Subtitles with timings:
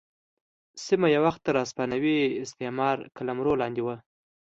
[0.85, 3.95] سیمه یو وخت تر هسپانوي استعمار قلمرو لاندې وه.